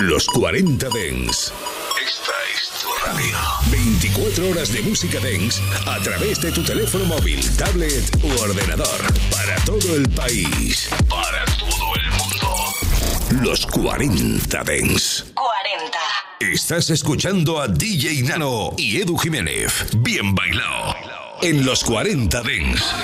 [0.00, 1.52] Los 40 Dens.
[2.00, 3.36] Esta es tu radio.
[3.68, 9.00] 24 horas de música Dens a través de tu teléfono móvil, tablet u ordenador.
[9.28, 10.88] Para todo el país.
[11.08, 13.42] Para todo el mundo.
[13.42, 15.26] Los 40 Dens.
[15.34, 15.98] 40.
[16.52, 19.86] Estás escuchando a DJ Nano y Edu Jiménez.
[19.96, 20.94] Bien bailado.
[21.42, 22.94] En los 40 Dens.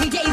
[0.00, 0.29] We getting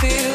[0.00, 0.29] feel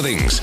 [0.00, 0.41] things.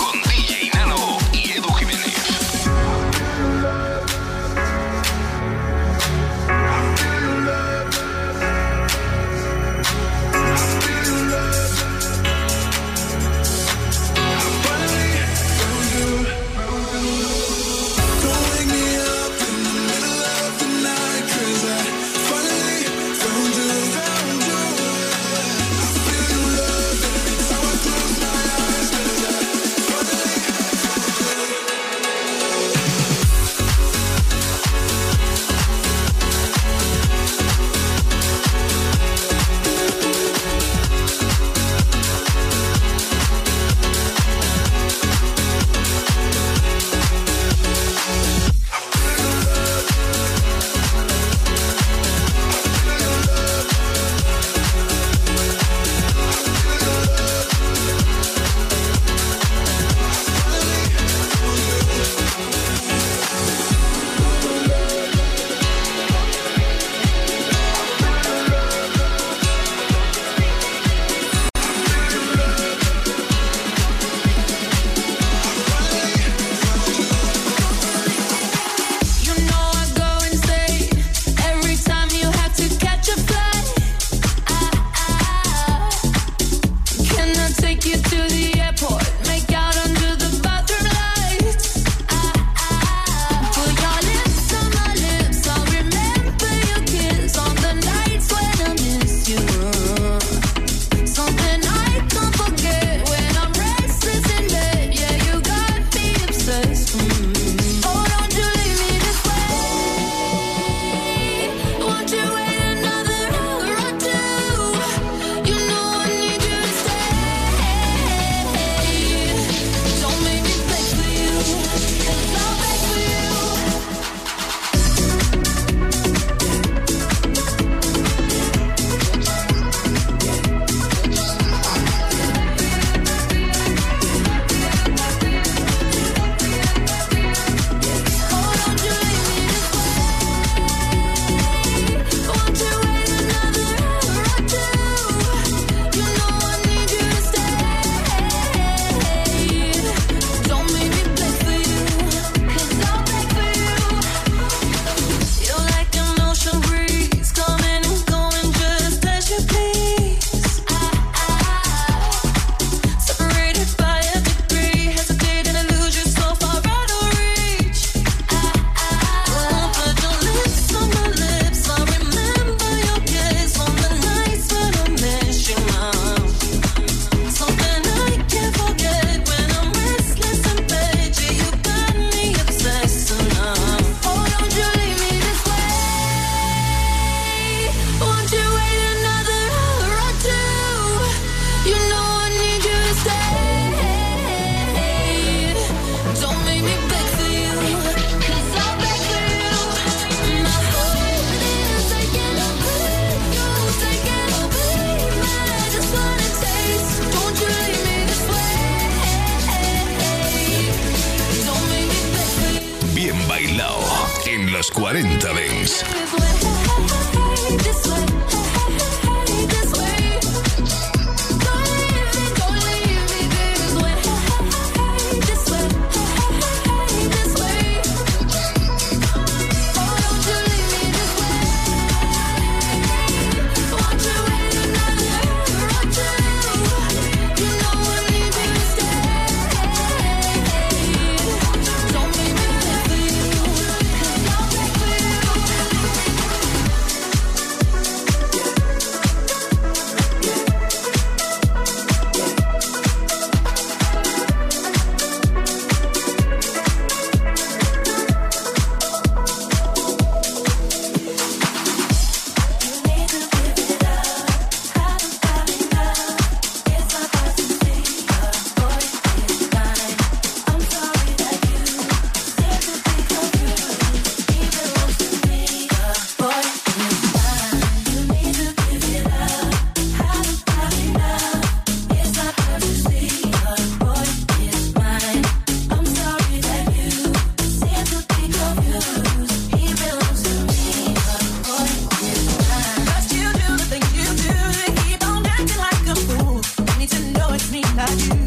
[297.97, 298.18] you.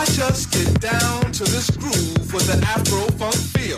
[0.00, 3.76] Watch us get down to this groove with an Afro funk feel.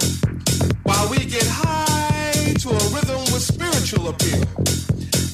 [0.85, 4.47] While we get high to a rhythm with spiritual appeal.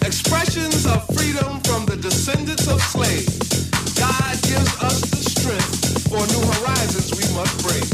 [0.00, 3.68] Expressions of freedom from the descendants of slaves.
[4.00, 7.84] God gives us the strength for new horizons we must break.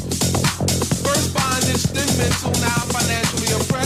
[1.02, 3.83] First bondage, then mental, now financially oppressed.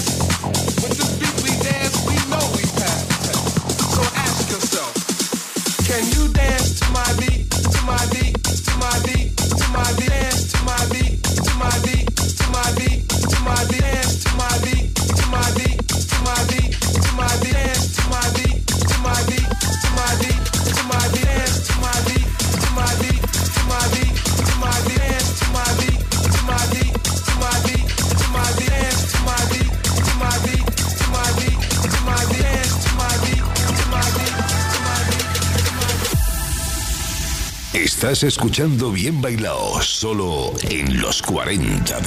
[38.09, 42.01] Estás escuchando Bien Bailado, solo en los 40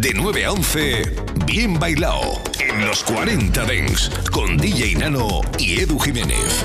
[0.00, 1.02] Dents.
[1.44, 6.64] Bien Bailao en los 40 Dents con DJ Nano y Edu Jiménez.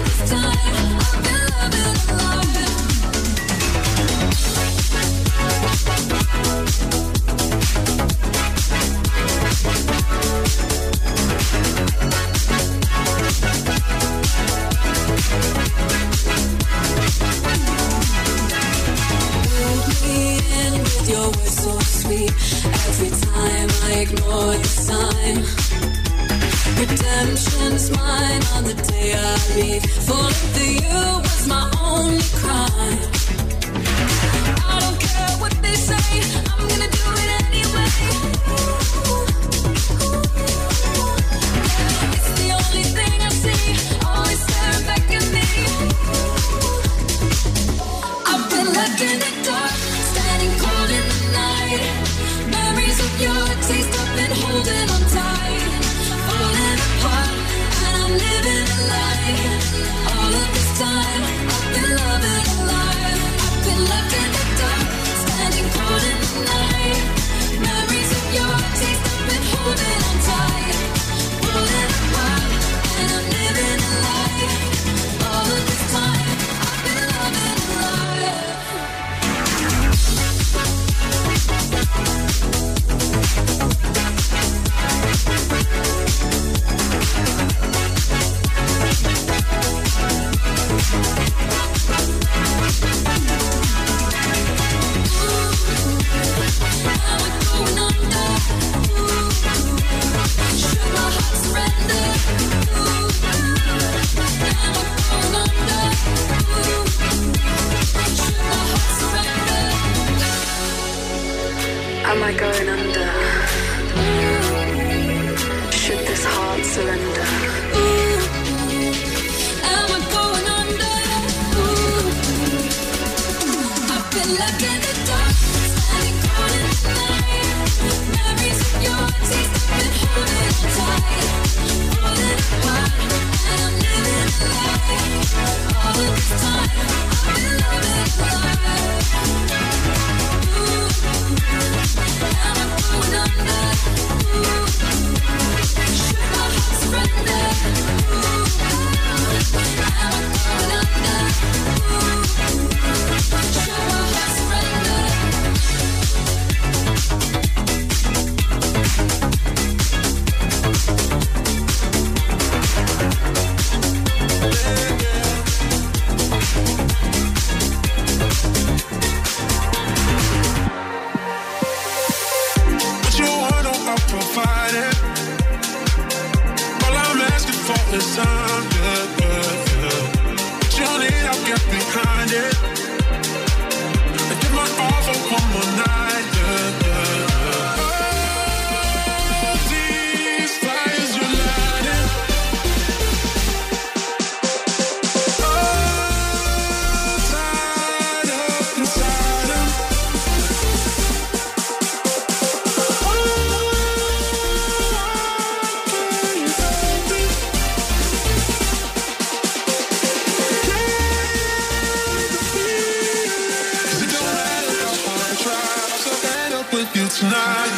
[217.16, 217.75] Tonight.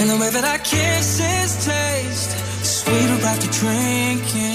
[0.00, 1.04] And the way that I can't
[1.70, 2.30] taste.
[2.62, 4.54] Sweeter after drinking,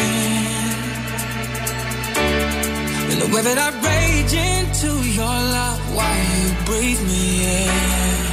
[3.12, 7.24] in the way that I rage into your love while you breathe me
[7.60, 8.24] in.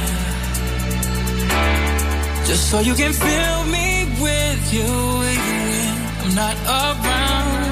[2.45, 3.87] Just so you can fill me
[4.25, 4.91] with you
[5.33, 5.93] even when
[6.23, 7.71] I'm not around.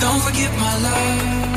[0.00, 1.47] Don't forget my love.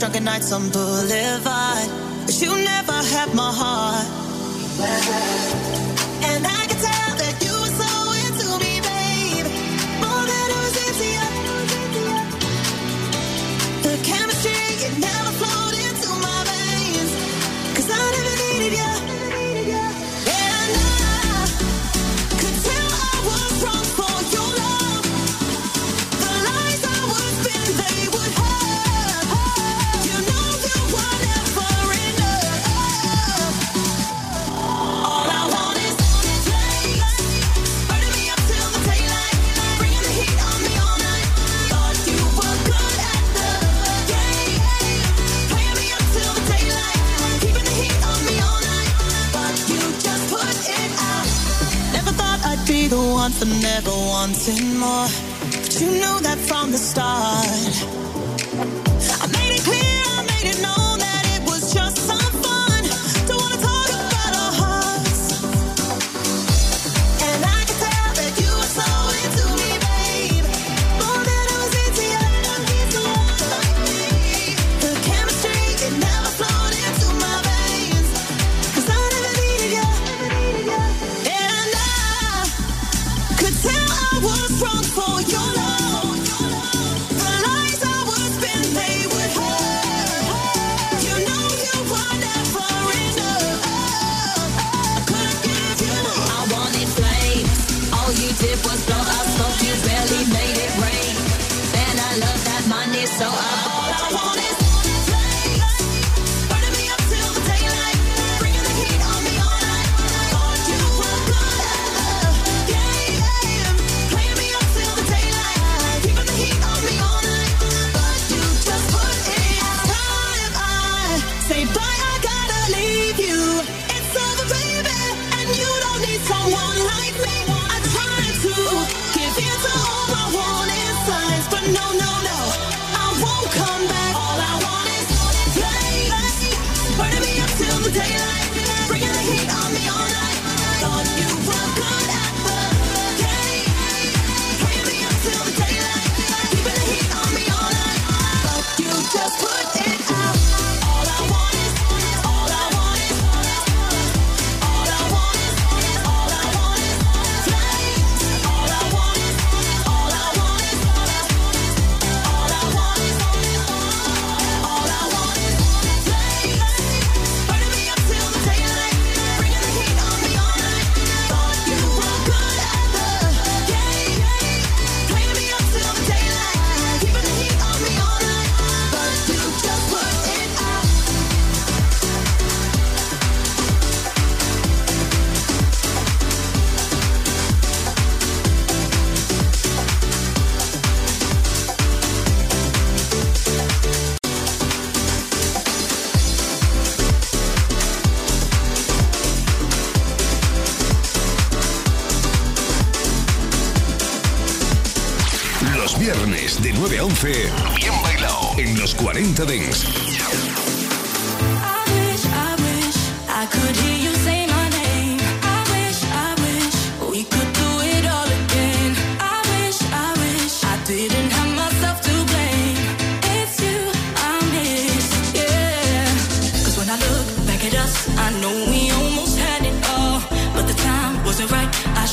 [0.00, 1.49] Drunken nights on Boulevard.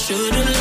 [0.08, 0.57] should've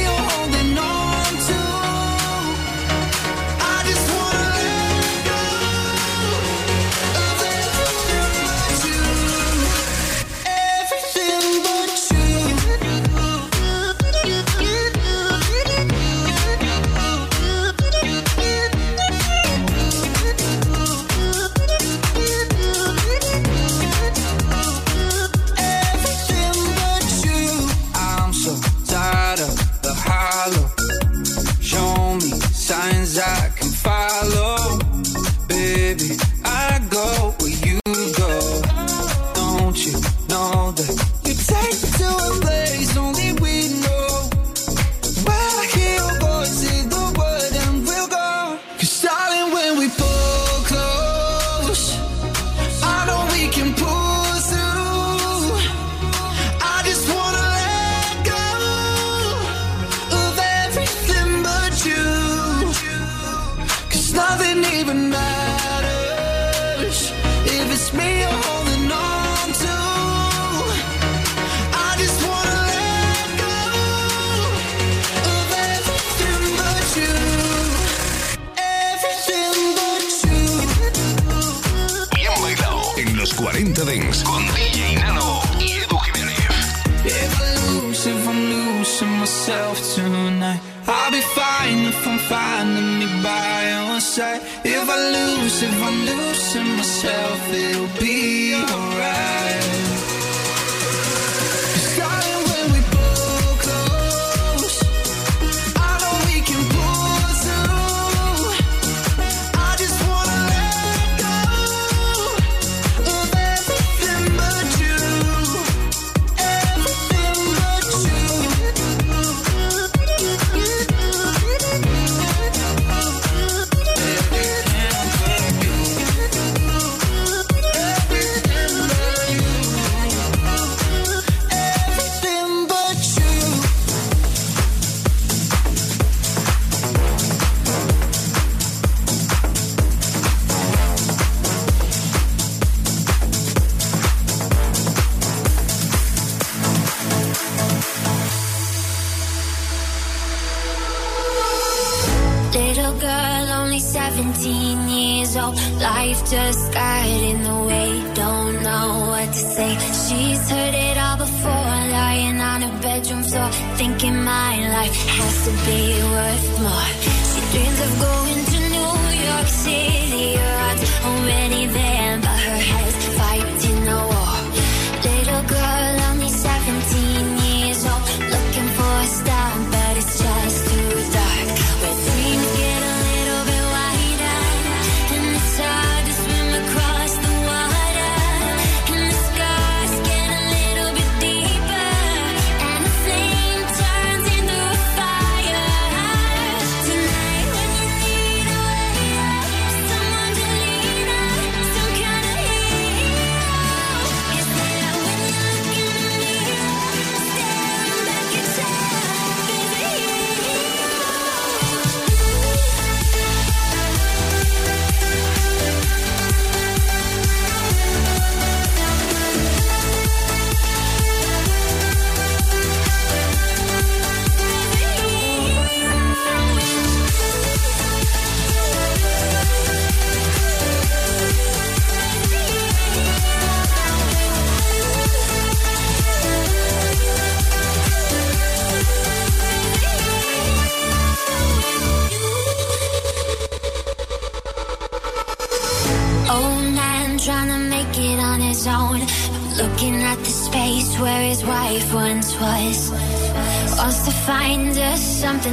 [0.00, 0.67] you're holding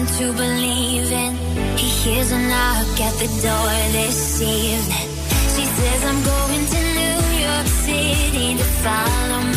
[0.08, 1.34] to believe in.
[1.78, 5.10] He hears a knock at the door this evening.
[5.56, 9.55] She says, I'm going to New York City to follow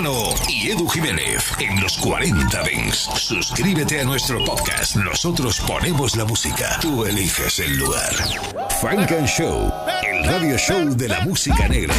[0.00, 3.10] Y Edu Jiménez en los 40 Dents.
[3.16, 4.96] Suscríbete a nuestro podcast.
[4.96, 6.78] Nosotros ponemos la música.
[6.80, 8.10] Tú eliges el lugar.
[8.80, 9.70] Funk and Show,
[10.02, 11.94] el radio show de la música negra.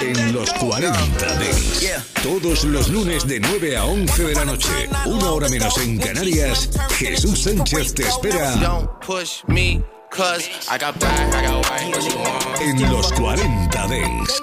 [0.00, 1.86] En los 40 Dents.
[2.22, 4.88] Todos los lunes de 9 a 11 de la noche.
[5.04, 6.70] Una hora menos en Canarias.
[6.96, 12.02] Jesús Sánchez te espera Don't push me, cause I got black, I got white, what
[12.02, 12.60] you want?
[12.62, 14.42] en los 40 Dents.